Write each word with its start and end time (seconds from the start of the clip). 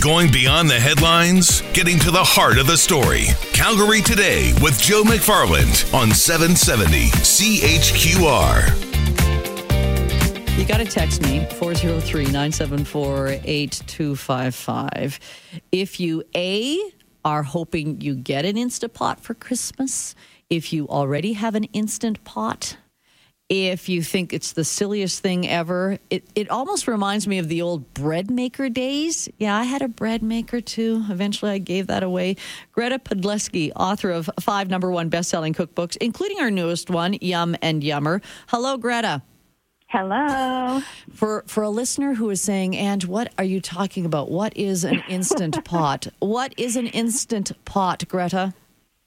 Going 0.00 0.32
beyond 0.32 0.70
the 0.70 0.80
headlines, 0.80 1.60
getting 1.74 1.98
to 1.98 2.10
the 2.10 2.24
heart 2.24 2.56
of 2.56 2.66
the 2.66 2.78
story. 2.78 3.26
Calgary 3.52 4.00
Today 4.00 4.54
with 4.62 4.80
Joe 4.80 5.02
McFarland 5.02 5.92
on 5.92 6.10
770 6.10 7.10
CHQR. 7.20 8.64
You 10.58 10.64
got 10.64 10.78
to 10.78 10.86
text 10.86 11.20
me 11.20 11.44
403 11.50 12.24
974 12.24 13.28
8255. 13.44 15.20
If 15.70 16.00
you 16.00 16.24
A, 16.34 16.80
are 17.22 17.42
hoping 17.42 18.00
you 18.00 18.14
get 18.14 18.46
an 18.46 18.56
Instant 18.56 18.94
Pot 18.94 19.20
for 19.20 19.34
Christmas, 19.34 20.14
if 20.48 20.72
you 20.72 20.88
already 20.88 21.34
have 21.34 21.54
an 21.54 21.64
Instant 21.74 22.24
Pot, 22.24 22.78
if 23.50 23.88
you 23.88 24.00
think 24.00 24.32
it's 24.32 24.52
the 24.52 24.64
silliest 24.64 25.20
thing 25.20 25.46
ever, 25.46 25.98
it, 26.08 26.24
it 26.36 26.48
almost 26.50 26.86
reminds 26.86 27.26
me 27.26 27.38
of 27.38 27.48
the 27.48 27.60
old 27.62 27.92
bread 27.94 28.30
maker 28.30 28.68
days. 28.68 29.28
Yeah, 29.38 29.56
I 29.56 29.64
had 29.64 29.82
a 29.82 29.88
bread 29.88 30.22
maker 30.22 30.60
too. 30.60 31.04
Eventually, 31.10 31.50
I 31.50 31.58
gave 31.58 31.88
that 31.88 32.04
away. 32.04 32.36
Greta 32.70 33.00
Podleski, 33.00 33.72
author 33.74 34.12
of 34.12 34.30
five 34.38 34.70
number 34.70 34.88
one 34.92 35.08
best 35.08 35.28
selling 35.28 35.52
cookbooks, 35.52 35.96
including 35.96 36.38
our 36.38 36.50
newest 36.50 36.90
one, 36.90 37.16
Yum 37.20 37.56
and 37.60 37.82
Yummer. 37.82 38.22
Hello, 38.46 38.76
Greta. 38.76 39.22
Hello. 39.88 40.80
For 41.12 41.42
for 41.48 41.64
a 41.64 41.70
listener 41.70 42.14
who 42.14 42.30
is 42.30 42.40
saying, 42.40 42.76
"And 42.76 43.02
what 43.02 43.32
are 43.36 43.44
you 43.44 43.60
talking 43.60 44.06
about? 44.06 44.30
What 44.30 44.56
is 44.56 44.84
an 44.84 45.02
instant 45.08 45.64
pot? 45.64 46.06
What 46.20 46.54
is 46.56 46.76
an 46.76 46.86
instant 46.86 47.50
pot, 47.64 48.04
Greta?" 48.06 48.54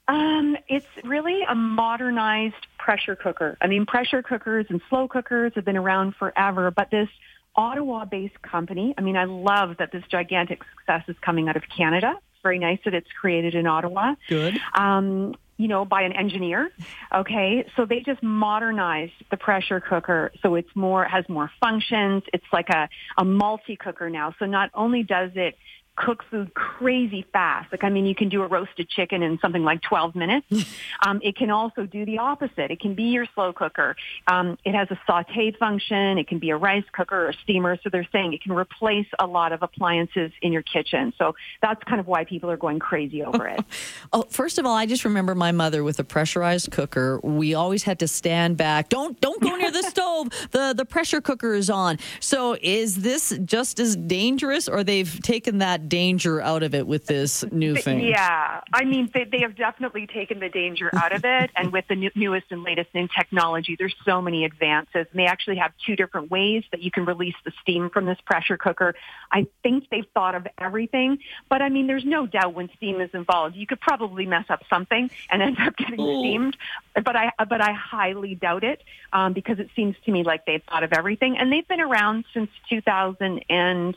Um, 0.09 0.57
it's 0.67 0.85
really 1.05 1.43
a 1.49 1.55
modernized 1.55 2.67
pressure 2.83 3.15
cooker. 3.15 3.57
I 3.61 3.67
mean, 3.67 3.85
pressure 3.85 4.21
cookers 4.21 4.65
and 4.67 4.81
slow 4.89 5.07
cookers 5.07 5.53
have 5.55 5.63
been 5.63 5.77
around 5.77 6.15
forever, 6.15 6.69
but 6.69 6.91
this 6.91 7.07
Ottawa-based 7.55 8.41
company, 8.41 8.93
I 8.97 9.01
mean, 9.01 9.15
I 9.15 9.23
love 9.23 9.77
that 9.79 9.93
this 9.93 10.03
gigantic 10.11 10.59
success 10.75 11.03
is 11.07 11.15
coming 11.21 11.47
out 11.47 11.55
of 11.55 11.63
Canada. 11.75 12.11
It's 12.17 12.41
very 12.43 12.59
nice 12.59 12.79
that 12.83 12.93
it's 12.93 13.07
created 13.21 13.55
in 13.55 13.67
Ottawa. 13.67 14.15
Good. 14.27 14.59
Um, 14.73 15.35
you 15.55 15.69
know, 15.69 15.85
by 15.85 16.01
an 16.01 16.11
engineer. 16.11 16.71
Okay. 17.13 17.65
So 17.77 17.85
they 17.85 18.01
just 18.01 18.21
modernized 18.21 19.13
the 19.31 19.37
pressure 19.37 19.79
cooker. 19.79 20.31
So 20.41 20.55
it's 20.55 20.75
more, 20.75 21.05
has 21.05 21.23
more 21.29 21.49
functions. 21.61 22.23
It's 22.33 22.51
like 22.51 22.69
a, 22.69 22.89
a 23.17 23.23
multi 23.23 23.77
cooker 23.77 24.09
now. 24.09 24.35
So 24.39 24.45
not 24.45 24.71
only 24.73 25.03
does 25.03 25.31
it 25.35 25.55
cook 25.95 26.23
food 26.29 26.53
crazy 26.53 27.25
fast. 27.31 27.71
Like, 27.71 27.83
I 27.83 27.89
mean, 27.89 28.05
you 28.05 28.15
can 28.15 28.29
do 28.29 28.41
a 28.41 28.47
roasted 28.47 28.89
chicken 28.89 29.21
in 29.21 29.37
something 29.39 29.63
like 29.63 29.81
12 29.81 30.15
minutes. 30.15 30.47
um, 31.05 31.19
it 31.23 31.35
can 31.35 31.51
also 31.51 31.85
do 31.85 32.05
the 32.05 32.17
opposite. 32.17 32.71
It 32.71 32.79
can 32.79 32.95
be 32.95 33.03
your 33.03 33.25
slow 33.35 33.53
cooker. 33.53 33.95
Um, 34.27 34.57
it 34.65 34.73
has 34.73 34.89
a 34.89 34.99
saute 35.05 35.51
function. 35.51 36.17
It 36.17 36.27
can 36.27 36.39
be 36.39 36.49
a 36.49 36.57
rice 36.57 36.83
cooker 36.91 37.25
or 37.25 37.29
a 37.29 37.33
steamer. 37.43 37.77
So 37.83 37.89
they're 37.89 38.07
saying 38.11 38.33
it 38.33 38.41
can 38.41 38.53
replace 38.53 39.07
a 39.19 39.27
lot 39.27 39.51
of 39.51 39.61
appliances 39.61 40.31
in 40.41 40.51
your 40.51 40.63
kitchen. 40.63 41.13
So 41.17 41.35
that's 41.61 41.83
kind 41.83 41.99
of 41.99 42.07
why 42.07 42.23
people 42.25 42.49
are 42.49 42.57
going 42.57 42.79
crazy 42.79 43.23
over 43.23 43.47
it. 43.47 43.63
oh, 44.13 44.25
first 44.29 44.57
of 44.57 44.65
all, 44.65 44.75
I 44.75 44.85
just 44.85 45.05
remember 45.05 45.35
my 45.35 45.51
mother 45.51 45.83
with 45.83 45.99
a 45.99 46.03
pressurized 46.03 46.71
cooker. 46.71 47.19
We 47.23 47.53
always 47.53 47.83
had 47.83 47.99
to 47.99 48.07
stand 48.07 48.57
back. 48.57 48.89
Don't 48.89 49.19
don't 49.21 49.41
go 49.41 49.55
near 49.55 49.71
the 49.71 49.83
stove. 49.89 50.29
The 50.51 50.73
the 50.75 50.85
pressure 50.85 51.21
cooker 51.21 51.53
is 51.53 51.69
on. 51.69 51.99
So 52.19 52.57
is 52.61 52.95
this 52.97 53.37
just 53.45 53.79
as 53.79 53.95
dangerous, 53.95 54.67
or 54.67 54.83
they've 54.83 55.21
taken 55.21 55.59
that 55.59 55.82
danger 55.87 56.41
out 56.41 56.63
of 56.63 56.73
it 56.73 56.87
with 56.87 57.05
this 57.05 57.43
new 57.51 57.75
thing. 57.75 58.01
Yeah, 58.01 58.61
I 58.73 58.83
mean, 58.85 59.09
they, 59.13 59.25
they 59.25 59.41
have 59.41 59.55
definitely 59.55 60.07
taken 60.07 60.39
the 60.39 60.49
danger 60.49 60.89
out 60.93 61.13
of 61.13 61.23
it. 61.25 61.51
and 61.55 61.71
with 61.71 61.85
the 61.87 61.95
new, 61.95 62.11
newest 62.15 62.47
and 62.51 62.63
latest 62.63 62.89
in 62.93 63.07
technology, 63.07 63.75
there's 63.77 63.95
so 64.05 64.21
many 64.21 64.45
advances. 64.45 65.07
And 65.11 65.19
they 65.19 65.25
actually 65.25 65.57
have 65.57 65.71
two 65.85 65.95
different 65.95 66.31
ways 66.31 66.63
that 66.71 66.81
you 66.81 66.91
can 66.91 67.05
release 67.05 67.35
the 67.45 67.51
steam 67.61 67.89
from 67.89 68.05
this 68.05 68.17
pressure 68.25 68.57
cooker. 68.57 68.95
I 69.31 69.47
think 69.61 69.89
they've 69.89 70.07
thought 70.13 70.35
of 70.35 70.47
everything. 70.57 71.19
But 71.49 71.61
I 71.61 71.69
mean, 71.69 71.87
there's 71.87 72.05
no 72.05 72.25
doubt 72.25 72.53
when 72.53 72.69
steam 72.77 73.01
is 73.01 73.09
involved, 73.13 73.55
you 73.55 73.67
could 73.67 73.81
probably 73.81 74.25
mess 74.25 74.45
up 74.49 74.63
something 74.69 75.09
and 75.29 75.41
end 75.41 75.57
up 75.59 75.75
getting 75.77 75.99
Ooh. 75.99 76.19
steamed. 76.19 76.57
But 76.95 77.15
I, 77.15 77.31
but 77.37 77.61
I 77.61 77.73
highly 77.73 78.35
doubt 78.35 78.63
it 78.63 78.83
um, 79.11 79.33
because 79.33 79.59
it 79.59 79.69
seems 79.75 79.95
to 80.05 80.11
me 80.11 80.23
like 80.23 80.45
they've 80.45 80.63
thought 80.69 80.83
of 80.83 80.93
everything. 80.93 81.37
And 81.37 81.51
they've 81.51 81.67
been 81.67 81.81
around 81.81 82.25
since 82.33 82.49
2010, 82.69 83.95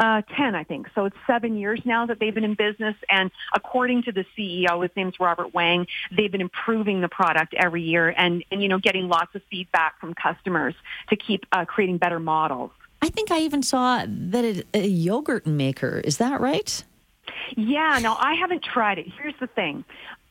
I 0.00 0.64
think. 0.64 0.88
So 0.94 1.06
it's 1.06 1.16
seven 1.26 1.56
years 1.56 1.80
now 1.84 2.06
that 2.06 2.18
they've 2.18 2.34
been 2.34 2.44
in 2.44 2.54
business. 2.54 2.96
And 3.08 3.30
according 3.54 4.04
to 4.04 4.12
the 4.12 4.24
CEO, 4.36 4.82
his 4.82 4.90
name's 4.96 5.18
Robert 5.20 5.54
Wang, 5.54 5.86
they've 6.16 6.30
been 6.30 6.40
improving 6.40 7.00
the 7.00 7.08
product 7.08 7.54
every 7.54 7.82
year 7.82 8.14
and, 8.16 8.44
and 8.50 8.62
you 8.62 8.68
know, 8.68 8.78
getting 8.78 9.08
lots 9.08 9.34
of 9.34 9.42
feedback 9.50 10.00
from 10.00 10.14
customers 10.14 10.74
to 11.10 11.16
keep 11.16 11.44
uh, 11.52 11.64
creating 11.64 11.98
better 11.98 12.18
models. 12.18 12.70
I 13.02 13.08
think 13.08 13.30
I 13.30 13.40
even 13.40 13.62
saw 13.62 14.04
that 14.06 14.44
it, 14.44 14.66
a 14.74 14.86
yogurt 14.86 15.46
maker. 15.46 16.00
Is 16.04 16.16
that 16.18 16.40
right? 16.40 16.82
Yeah, 17.56 17.98
no, 18.02 18.16
I 18.18 18.34
haven't 18.34 18.62
tried 18.62 18.98
it. 18.98 19.06
Here's 19.20 19.34
the 19.40 19.46
thing. 19.46 19.84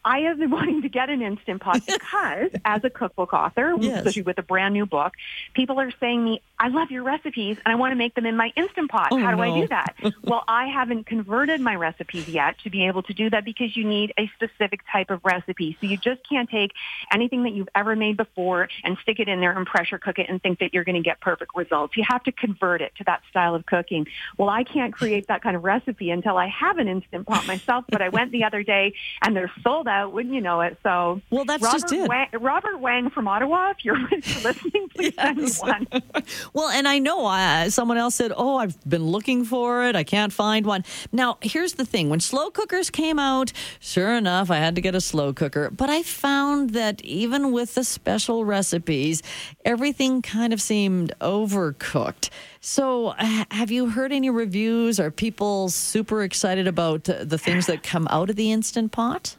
I 0.06 0.20
have 0.20 0.38
been 0.38 0.52
wanting 0.52 0.84
to 0.84 0.90
get 0.90 1.10
an 1.10 1.22
Instant 1.22 1.62
Pot 1.62 1.86
because 1.88 2.52
as 2.64 2.84
a 2.84 2.90
cookbook 2.90 3.34
author, 3.34 3.76
yes. 3.80 3.98
especially 3.98 4.22
with 4.22 4.38
a 4.38 4.44
brand 4.44 4.74
new 4.74 4.86
book, 4.86 5.14
people 5.54 5.80
are 5.80 5.92
saying 6.00 6.24
me, 6.24 6.42
I 6.58 6.70
love 6.70 6.92
your 6.92 7.04
recipes 7.04 7.58
and 7.66 7.74
I 7.74 7.76
want 7.76 7.92
to 7.92 7.96
make 7.96 8.14
them 8.14 8.26
in 8.26 8.38
my 8.38 8.54
Instant 8.56 8.90
Pot. 8.90 9.10
Oh, 9.12 9.18
How 9.18 9.32
do 9.32 9.38
no. 9.38 9.44
I 9.44 9.60
do 9.62 9.68
that? 9.68 9.96
well, 10.24 10.44
I 10.48 10.68
haven't 10.68 11.06
converted 11.06 11.60
my 11.60 11.76
recipes 11.76 12.30
yet 12.30 12.58
to 12.60 12.70
be 12.70 12.86
able 12.86 13.04
to 13.04 13.14
do 13.14 13.30
that 13.32 13.44
because 13.44 13.76
you 13.76 13.84
need 13.84 14.14
a 14.18 14.30
specific 14.36 14.82
type 14.90 15.10
of 15.10 15.20
recipe. 15.26 15.76
So 15.82 15.88
you 15.88 15.98
just 15.98 16.22
can't 16.30 16.50
take 16.50 16.72
anything 17.12 17.44
that 17.44 17.54
you've 17.54 17.68
ever 17.76 17.96
made 17.96 18.16
before 18.16 18.70
and 18.84 18.98
stick 19.02 19.20
it 19.20 19.28
in 19.28 19.42
there 19.42 19.52
and 19.52 19.66
pressure 19.66 19.98
cook 19.98 20.20
it 20.20 20.28
and 20.30 20.42
think 20.42 20.60
that 20.60 20.74
you're 20.74 20.84
going 20.84 20.96
to 20.96 21.02
get 21.02 21.20
perfect 21.20 21.52
results. 21.56 21.98
You 21.98 22.04
have 22.08 22.24
to 22.24 22.32
convert 22.32 22.82
it 22.82 22.94
to 22.98 23.04
that 23.06 23.24
style 23.30 23.56
of 23.56 23.66
cooking. 23.66 24.08
Well, 24.38 24.50
I 24.50 24.64
can't 24.64 24.94
create 24.94 25.28
that 25.28 25.42
kind 25.42 25.56
of 25.56 25.64
recipe 25.64 26.12
until 26.12 26.38
I 26.38 26.48
have 26.48 26.78
an 26.78 26.88
Instant 26.88 27.26
Pot 27.26 27.48
myself, 27.48 27.86
but 27.90 28.02
I 28.02 28.10
went 28.10 28.32
the 28.32 28.44
other 28.44 28.64
day 28.64 28.94
and 29.22 29.36
they're 29.36 29.52
sold 29.64 29.88
out 29.88 29.95
out, 29.96 30.14
wouldn't 30.14 30.34
you 30.34 30.42
know 30.42 30.62
it? 30.62 30.78
So, 30.84 31.22
well, 31.30 31.46
that's 31.46 31.64
Robert 31.64 31.82
just 31.82 31.94
it. 31.94 32.08
Wang, 32.08 32.28
Robert 32.40 32.80
Wang 32.80 33.10
from 33.10 33.28
Ottawa, 33.28 33.72
if 33.72 33.84
you're, 33.84 33.98
listening, 34.44 34.90
please 34.96 35.14
yes. 35.18 35.58
send 35.58 35.80
me 35.92 36.02
one. 36.12 36.24
well, 36.54 36.70
and 36.70 36.88
I 36.88 37.00
know 37.00 37.26
uh, 37.26 37.70
someone 37.70 37.98
else 37.98 38.16
said, 38.16 38.32
"Oh, 38.36 38.58
I've 38.58 38.78
been 38.88 39.06
looking 39.06 39.46
for 39.46 39.86
it. 39.86 39.96
I 39.96 40.04
can't 40.04 40.34
find 40.34 40.66
one." 40.66 40.84
Now, 41.12 41.38
here's 41.42 41.74
the 41.74 41.86
thing: 41.86 42.10
when 42.10 42.20
slow 42.20 42.50
cookers 42.50 42.90
came 42.90 43.20
out, 43.20 43.52
sure 43.80 44.14
enough, 44.14 44.52
I 44.52 44.58
had 44.58 44.76
to 44.76 44.82
get 44.82 44.96
a 44.96 45.02
slow 45.02 45.34
cooker. 45.34 45.70
But 45.70 45.90
I 45.90 46.04
found 46.04 46.72
that 46.72 47.04
even 47.04 47.52
with 47.52 47.76
the 47.76 47.84
special 47.84 48.46
recipes, 48.46 49.22
everything 49.64 50.22
kind 50.22 50.54
of 50.54 50.62
seemed 50.62 51.14
overcooked. 51.22 52.30
So, 52.62 53.14
have 53.20 53.70
you 53.70 53.90
heard 53.90 54.12
any 54.12 54.30
reviews? 54.32 55.00
Are 55.00 55.12
people 55.12 55.70
super 55.70 56.24
excited 56.24 56.68
about 56.68 57.04
the 57.04 57.38
things 57.38 57.68
that 57.68 57.84
come 57.84 58.08
out 58.10 58.32
of 58.32 58.36
the 58.36 58.52
Instant 58.52 58.92
Pot? 58.92 59.36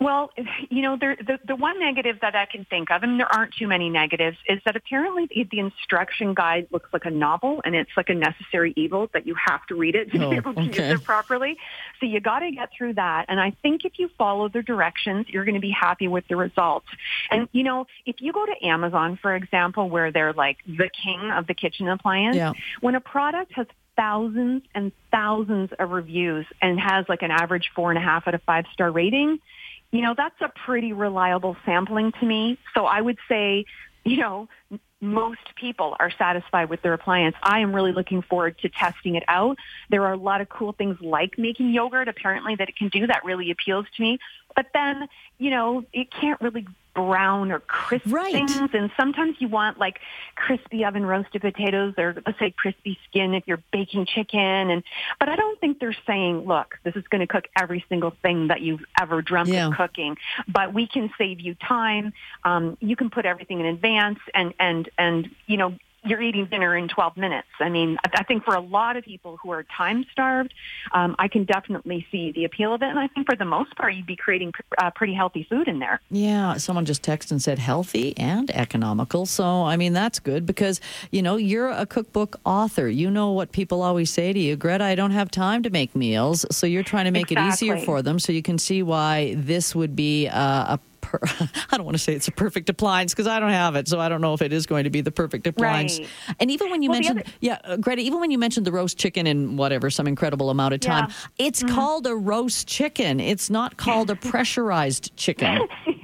Well, 0.00 0.30
you 0.70 0.82
know, 0.82 0.96
there, 0.98 1.16
the, 1.16 1.38
the 1.46 1.56
one 1.56 1.78
negative 1.80 2.18
that 2.22 2.34
I 2.34 2.46
can 2.46 2.64
think 2.64 2.90
of, 2.90 3.02
and 3.02 3.18
there 3.18 3.32
aren't 3.32 3.54
too 3.54 3.66
many 3.66 3.90
negatives, 3.90 4.36
is 4.48 4.60
that 4.64 4.76
apparently 4.76 5.26
the, 5.26 5.46
the 5.50 5.58
instruction 5.58 6.34
guide 6.34 6.68
looks 6.70 6.90
like 6.92 7.04
a 7.04 7.10
novel 7.10 7.60
and 7.64 7.74
it's 7.74 7.90
like 7.96 8.08
a 8.08 8.14
necessary 8.14 8.72
evil 8.76 9.08
that 9.12 9.26
you 9.26 9.34
have 9.34 9.64
to 9.66 9.74
read 9.74 9.94
it 9.94 10.10
to 10.12 10.24
oh, 10.24 10.30
be 10.30 10.36
able 10.36 10.54
to 10.54 10.60
okay. 10.60 10.90
use 10.90 11.00
it 11.00 11.04
properly. 11.04 11.56
So 12.00 12.06
you 12.06 12.20
got 12.20 12.40
to 12.40 12.50
get 12.50 12.70
through 12.76 12.94
that. 12.94 13.26
And 13.28 13.40
I 13.40 13.52
think 13.62 13.84
if 13.84 13.98
you 13.98 14.10
follow 14.18 14.48
the 14.48 14.62
directions, 14.62 15.26
you're 15.28 15.44
going 15.44 15.54
to 15.54 15.60
be 15.60 15.70
happy 15.70 16.08
with 16.08 16.26
the 16.28 16.36
results. 16.36 16.86
And, 17.30 17.48
you 17.52 17.62
know, 17.62 17.86
if 18.04 18.16
you 18.20 18.32
go 18.32 18.44
to 18.44 18.66
Amazon, 18.66 19.18
for 19.20 19.34
example, 19.34 19.88
where 19.88 20.12
they're 20.12 20.32
like 20.32 20.58
the 20.66 20.90
king 21.04 21.30
of 21.30 21.46
the 21.46 21.54
kitchen 21.54 21.88
appliance, 21.88 22.36
yeah. 22.36 22.52
when 22.80 22.94
a 22.94 23.00
product 23.00 23.52
has 23.54 23.66
thousands 23.96 24.62
and 24.74 24.92
thousands 25.10 25.70
of 25.78 25.90
reviews 25.90 26.46
and 26.60 26.78
has 26.78 27.06
like 27.08 27.22
an 27.22 27.30
average 27.30 27.70
four 27.74 27.90
and 27.90 27.98
a 27.98 28.02
half 28.02 28.28
out 28.28 28.34
of 28.34 28.42
five 28.42 28.66
star 28.72 28.90
rating, 28.90 29.38
you 29.96 30.02
know, 30.02 30.14
that's 30.16 30.40
a 30.40 30.50
pretty 30.64 30.92
reliable 30.92 31.56
sampling 31.64 32.12
to 32.20 32.26
me. 32.26 32.58
So 32.74 32.84
I 32.86 33.00
would 33.00 33.18
say, 33.28 33.64
you 34.04 34.18
know, 34.18 34.48
most 35.00 35.54
people 35.56 35.96
are 36.00 36.10
satisfied 36.10 36.70
with 36.70 36.82
their 36.82 36.94
appliance. 36.94 37.36
I 37.42 37.60
am 37.60 37.74
really 37.74 37.92
looking 37.92 38.22
forward 38.22 38.58
to 38.58 38.68
testing 38.68 39.14
it 39.14 39.24
out. 39.28 39.58
There 39.90 40.04
are 40.04 40.12
a 40.12 40.18
lot 40.18 40.40
of 40.40 40.48
cool 40.48 40.72
things 40.72 40.98
like 41.00 41.38
making 41.38 41.70
yogurt 41.70 42.08
apparently 42.08 42.54
that 42.56 42.68
it 42.68 42.76
can 42.76 42.88
do 42.88 43.06
that 43.06 43.24
really 43.24 43.50
appeals 43.50 43.86
to 43.96 44.02
me. 44.02 44.18
But 44.54 44.66
then, 44.72 45.08
you 45.38 45.50
know, 45.50 45.84
it 45.92 46.10
can't 46.10 46.40
really 46.40 46.66
brown 46.96 47.52
or 47.52 47.60
crisp 47.60 48.06
right. 48.06 48.32
things. 48.32 48.70
And 48.72 48.90
sometimes 48.98 49.36
you 49.38 49.48
want 49.48 49.78
like 49.78 50.00
crispy 50.34 50.84
oven 50.84 51.04
roasted 51.04 51.42
potatoes 51.42 51.94
or 51.98 52.16
let's 52.26 52.38
say 52.38 52.52
crispy 52.56 52.98
skin 53.08 53.34
if 53.34 53.44
you're 53.46 53.62
baking 53.70 54.06
chicken. 54.06 54.40
And 54.40 54.82
but 55.20 55.28
I 55.28 55.36
don't 55.36 55.60
think 55.60 55.78
they're 55.78 55.96
saying, 56.06 56.46
look, 56.46 56.78
this 56.82 56.96
is 56.96 57.04
going 57.08 57.20
to 57.20 57.26
cook 57.26 57.44
every 57.56 57.84
single 57.90 58.16
thing 58.22 58.48
that 58.48 58.62
you've 58.62 58.84
ever 58.98 59.20
dreamt 59.20 59.50
yeah. 59.50 59.68
of 59.68 59.74
cooking. 59.74 60.16
But 60.48 60.72
we 60.72 60.88
can 60.88 61.10
save 61.18 61.38
you 61.38 61.54
time. 61.54 62.14
Um, 62.44 62.78
you 62.80 62.96
can 62.96 63.10
put 63.10 63.26
everything 63.26 63.60
in 63.60 63.66
advance 63.66 64.18
and 64.34 64.54
and 64.58 64.88
and 64.98 65.30
you 65.46 65.58
know 65.58 65.76
you're 66.06 66.22
eating 66.22 66.46
dinner 66.46 66.76
in 66.76 66.88
12 66.88 67.16
minutes. 67.16 67.48
I 67.60 67.68
mean, 67.68 67.98
I 68.12 68.22
think 68.24 68.44
for 68.44 68.54
a 68.54 68.60
lot 68.60 68.96
of 68.96 69.04
people 69.04 69.38
who 69.42 69.50
are 69.50 69.64
time 69.64 70.04
starved, 70.12 70.54
um, 70.92 71.16
I 71.18 71.28
can 71.28 71.44
definitely 71.44 72.06
see 72.10 72.32
the 72.32 72.44
appeal 72.44 72.72
of 72.74 72.82
it. 72.82 72.88
And 72.88 72.98
I 72.98 73.08
think 73.08 73.26
for 73.26 73.36
the 73.36 73.44
most 73.44 73.76
part, 73.76 73.94
you'd 73.94 74.06
be 74.06 74.16
creating 74.16 74.52
uh, 74.78 74.90
pretty 74.90 75.14
healthy 75.14 75.46
food 75.48 75.68
in 75.68 75.78
there. 75.78 76.00
Yeah, 76.10 76.56
someone 76.56 76.84
just 76.84 77.02
texted 77.02 77.32
and 77.32 77.42
said 77.42 77.58
healthy 77.58 78.16
and 78.16 78.50
economical. 78.50 79.26
So, 79.26 79.64
I 79.64 79.76
mean, 79.76 79.92
that's 79.92 80.18
good 80.18 80.46
because, 80.46 80.80
you 81.10 81.22
know, 81.22 81.36
you're 81.36 81.70
a 81.70 81.86
cookbook 81.86 82.36
author. 82.44 82.88
You 82.88 83.10
know 83.10 83.32
what 83.32 83.52
people 83.52 83.82
always 83.82 84.10
say 84.10 84.32
to 84.32 84.38
you, 84.38 84.56
Greta, 84.56 84.84
I 84.84 84.94
don't 84.94 85.10
have 85.10 85.30
time 85.30 85.62
to 85.64 85.70
make 85.70 85.94
meals. 85.94 86.46
So 86.50 86.66
you're 86.66 86.82
trying 86.82 87.06
to 87.06 87.10
make 87.10 87.30
exactly. 87.30 87.68
it 87.68 87.72
easier 87.72 87.84
for 87.84 88.02
them. 88.02 88.18
So 88.18 88.32
you 88.32 88.42
can 88.42 88.58
see 88.58 88.82
why 88.82 89.34
this 89.36 89.74
would 89.74 89.96
be 89.96 90.28
uh, 90.28 90.74
a 90.74 90.80
per, 91.06 91.20
I 91.70 91.76
don't 91.76 91.84
want 91.84 91.96
to 91.96 92.02
say 92.02 92.14
it's 92.14 92.28
a 92.28 92.32
perfect 92.32 92.68
appliance 92.68 93.12
because 93.12 93.26
I 93.26 93.40
don't 93.40 93.50
have 93.50 93.76
it, 93.76 93.88
so 93.88 94.00
I 94.00 94.08
don't 94.08 94.20
know 94.20 94.34
if 94.34 94.42
it 94.42 94.52
is 94.52 94.66
going 94.66 94.84
to 94.84 94.90
be 94.90 95.00
the 95.00 95.10
perfect 95.10 95.46
appliance. 95.46 95.98
Right. 95.98 96.08
And 96.40 96.50
even 96.50 96.70
when 96.70 96.82
you 96.82 96.90
well, 96.90 96.98
mentioned, 96.98 97.20
other- 97.20 97.30
yeah, 97.40 97.58
uh, 97.64 97.76
Greta, 97.76 98.02
even 98.02 98.20
when 98.20 98.30
you 98.30 98.38
mentioned 98.38 98.66
the 98.66 98.72
roast 98.72 98.98
chicken 98.98 99.26
in 99.26 99.56
whatever 99.56 99.90
some 99.90 100.06
incredible 100.06 100.50
amount 100.50 100.74
of 100.74 100.80
time, 100.80 101.08
yeah. 101.08 101.46
it's 101.46 101.62
mm-hmm. 101.62 101.74
called 101.74 102.06
a 102.06 102.14
roast 102.14 102.66
chicken. 102.66 103.20
It's 103.20 103.48
not 103.48 103.76
called 103.76 104.10
a 104.10 104.16
pressurized 104.30 105.16
chicken. 105.16 105.60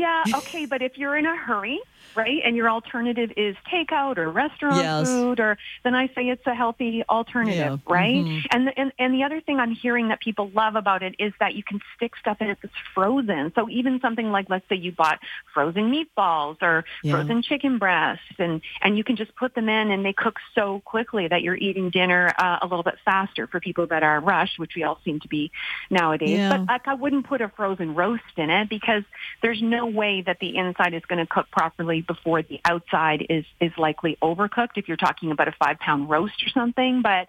yeah, 0.00 0.24
okay, 0.34 0.66
but 0.66 0.82
if 0.82 0.98
you're 0.98 1.16
in 1.16 1.26
a 1.26 1.36
hurry 1.36 1.80
right? 2.14 2.40
And 2.44 2.56
your 2.56 2.68
alternative 2.68 3.32
is 3.36 3.56
takeout 3.72 4.18
or 4.18 4.30
restaurant 4.30 4.76
yes. 4.76 5.08
food, 5.08 5.40
or 5.40 5.58
then 5.84 5.94
I 5.94 6.08
say 6.08 6.28
it's 6.28 6.46
a 6.46 6.54
healthy 6.54 7.02
alternative, 7.08 7.80
yeah. 7.86 7.92
right? 7.92 8.16
Mm-hmm. 8.16 8.46
And, 8.50 8.66
the, 8.66 8.78
and 8.78 8.92
and 8.98 9.14
the 9.14 9.22
other 9.24 9.40
thing 9.40 9.58
I'm 9.58 9.72
hearing 9.72 10.08
that 10.08 10.20
people 10.20 10.50
love 10.50 10.76
about 10.76 11.02
it 11.02 11.14
is 11.18 11.32
that 11.40 11.54
you 11.54 11.62
can 11.62 11.80
stick 11.96 12.12
stuff 12.16 12.38
in 12.40 12.48
it 12.48 12.58
that's 12.62 12.74
frozen. 12.94 13.52
So 13.54 13.68
even 13.68 14.00
something 14.00 14.30
like, 14.30 14.48
let's 14.48 14.68
say 14.68 14.76
you 14.76 14.92
bought 14.92 15.20
frozen 15.52 15.92
meatballs 15.92 16.60
or 16.62 16.84
yeah. 17.02 17.12
frozen 17.12 17.42
chicken 17.42 17.78
breasts, 17.78 18.24
and 18.38 18.60
and 18.82 18.96
you 18.96 19.04
can 19.04 19.16
just 19.16 19.34
put 19.36 19.54
them 19.54 19.68
in, 19.68 19.90
and 19.90 20.04
they 20.04 20.12
cook 20.12 20.36
so 20.54 20.80
quickly 20.84 21.28
that 21.28 21.42
you're 21.42 21.56
eating 21.56 21.90
dinner 21.90 22.32
uh, 22.38 22.58
a 22.62 22.66
little 22.66 22.84
bit 22.84 22.96
faster 23.04 23.46
for 23.46 23.60
people 23.60 23.86
that 23.86 24.02
are 24.02 24.20
rushed, 24.20 24.58
which 24.58 24.72
we 24.74 24.82
all 24.82 24.98
seem 25.04 25.20
to 25.20 25.28
be 25.28 25.50
nowadays. 25.90 26.30
Yeah. 26.30 26.56
But 26.56 26.66
like, 26.66 26.88
I 26.88 26.94
wouldn't 26.94 27.26
put 27.26 27.40
a 27.40 27.48
frozen 27.48 27.94
roast 27.94 28.22
in 28.36 28.50
it 28.50 28.68
because 28.68 29.04
there's 29.42 29.62
no 29.62 29.86
way 29.90 30.22
that 30.22 30.38
the 30.40 30.56
inside 30.56 30.94
is 30.94 31.02
going 31.06 31.18
to 31.18 31.26
cook 31.26 31.46
properly 31.50 32.02
before 32.02 32.42
the 32.42 32.60
outside 32.64 33.26
is 33.28 33.44
is 33.60 33.72
likely 33.78 34.16
overcooked 34.22 34.76
if 34.76 34.88
you're 34.88 34.96
talking 34.96 35.30
about 35.30 35.48
a 35.48 35.54
five 35.62 35.78
pound 35.78 36.08
roast 36.08 36.42
or 36.44 36.48
something 36.50 37.02
but 37.02 37.26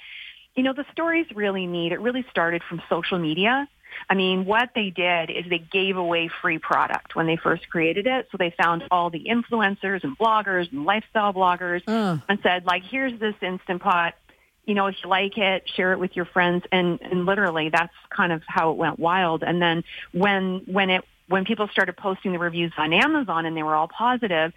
you 0.56 0.64
know 0.64 0.74
the 0.74 0.86
stories 0.92 1.26
really 1.36 1.68
neat 1.68 1.92
it 1.92 2.00
really 2.00 2.26
started 2.32 2.62
from 2.68 2.82
social 2.90 3.20
media 3.20 3.68
I 4.10 4.16
mean, 4.16 4.46
what 4.46 4.70
they 4.76 4.90
did 4.90 5.30
is 5.30 5.46
they 5.50 5.60
gave 5.60 5.98
away 5.98 6.30
free 6.42 6.58
product 6.58 7.16
when 7.16 7.28
they 7.28 7.38
first 7.38 7.70
created 7.70 8.08
it. 8.08 8.28
So 8.32 8.38
they 8.38 8.54
found 8.62 8.84
all 8.92 9.10
the 9.10 9.26
influencers 9.26 10.04
and 10.04 10.18
bloggers 10.18 10.72
and 10.72 10.86
lifestyle 10.86 11.34
bloggers 11.34 11.82
uh. 11.88 12.18
and 12.28 12.40
said, 12.44 12.66
like, 12.66 12.84
here's 12.90 13.18
this 13.20 13.36
Instant 13.42 13.82
Pot. 13.82 14.16
You 14.66 14.76
know, 14.76 14.88
if 14.88 14.96
you 15.04 15.10
like 15.10 15.38
it, 15.38 15.64
share 15.76 15.92
it 15.94 16.00
with 16.00 16.16
your 16.16 16.26
friends. 16.26 16.64
And, 16.72 17.00
and 17.02 17.26
literally 17.26 17.70
that's 17.70 17.94
kind 18.16 18.32
of 18.32 18.42
how 18.48 18.72
it 18.72 18.78
went 18.78 19.00
wild. 19.00 19.44
And 19.44 19.62
then 19.62 19.84
when, 20.14 20.62
when 20.66 20.90
it 20.90 21.04
when 21.32 21.46
people 21.46 21.68
started 21.72 21.98
posting 21.98 22.32
the 22.34 22.40
reviews 22.40 22.74
on 22.78 22.94
Amazon 22.94 23.46
and 23.46 23.56
they 23.56 23.64
were 23.64 23.76
all 23.76 23.88
positive, 23.88 24.54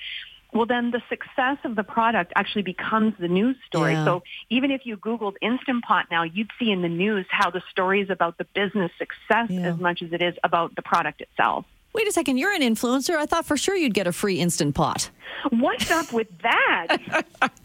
well, 0.54 0.66
then 0.66 0.92
the 0.92 1.02
success 1.08 1.58
of 1.64 1.74
the 1.74 1.82
product 1.82 2.32
actually 2.36 2.62
becomes 2.62 3.14
the 3.18 3.26
news 3.26 3.56
story. 3.66 3.94
Yeah. 3.94 4.04
So 4.04 4.22
even 4.50 4.70
if 4.70 4.82
you 4.84 4.96
Googled 4.96 5.34
Instant 5.42 5.84
Pot 5.84 6.06
now, 6.10 6.22
you'd 6.22 6.50
see 6.60 6.70
in 6.70 6.80
the 6.80 6.88
news 6.88 7.26
how 7.28 7.50
the 7.50 7.62
story 7.70 8.00
is 8.00 8.08
about 8.08 8.38
the 8.38 8.44
business 8.54 8.92
success 8.96 9.50
yeah. 9.50 9.72
as 9.72 9.78
much 9.78 10.00
as 10.00 10.12
it 10.12 10.22
is 10.22 10.34
about 10.44 10.76
the 10.76 10.82
product 10.82 11.20
itself. 11.20 11.64
Wait 11.92 12.08
a 12.08 12.12
second, 12.12 12.38
you're 12.38 12.52
an 12.52 12.60
influencer. 12.60 13.16
I 13.16 13.26
thought 13.26 13.46
for 13.46 13.56
sure 13.56 13.76
you'd 13.76 13.94
get 13.94 14.08
a 14.08 14.12
free 14.12 14.40
Instant 14.40 14.74
Pot. 14.74 15.10
What's 15.50 15.90
up 15.92 16.12
with 16.12 16.26
that? 16.42 16.96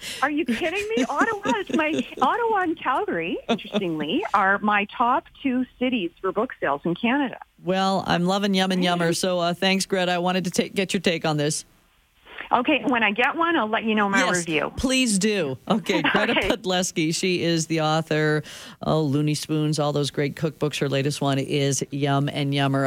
are 0.22 0.30
you 0.30 0.46
kidding 0.46 0.88
me? 0.96 1.04
Ottawa 1.10 1.58
is 1.60 1.76
my 1.76 2.06
Ottawa 2.22 2.62
and 2.62 2.80
Calgary, 2.80 3.40
interestingly, 3.48 4.24
are 4.34 4.60
my 4.60 4.86
top 4.96 5.26
two 5.42 5.66
cities 5.80 6.12
for 6.22 6.32
book 6.32 6.52
sales 6.60 6.82
in 6.86 6.94
Canada. 6.94 7.40
Well, 7.64 8.04
I'm 8.08 8.26
loving 8.26 8.54
Yum 8.54 8.72
and 8.72 8.84
Yummer, 8.84 9.14
so 9.14 9.40
uh, 9.40 9.54
thanks, 9.54 9.86
Greta. 9.86 10.12
I 10.12 10.18
wanted 10.20 10.46
to 10.46 10.52
take, 10.52 10.74
get 10.74 10.94
your 10.94 11.02
take 11.02 11.26
on 11.26 11.38
this. 11.38 11.66
Okay, 12.52 12.82
when 12.88 13.04
I 13.04 13.12
get 13.12 13.36
one, 13.36 13.56
I'll 13.56 13.68
let 13.68 13.84
you 13.84 13.94
know 13.94 14.10
my 14.10 14.26
yes, 14.26 14.38
review. 14.38 14.74
Please 14.76 15.20
do. 15.20 15.58
Okay, 15.68 16.02
Greta 16.14 16.32
okay. 16.32 16.50
Podleski. 16.50 17.14
She 17.14 17.44
is 17.44 17.68
the 17.68 17.82
author. 17.82 18.44
Oh, 18.82 19.02
Looney 19.02 19.36
Spoons, 19.36 19.78
all 19.78 19.94
those 19.94 20.10
great 20.10 20.36
cookbooks. 20.36 20.80
Her 20.80 20.90
latest 20.90 21.22
one 21.22 21.38
is 21.38 21.86
Yum 21.92 22.28
and 22.28 22.54
Yummer. 22.54 22.78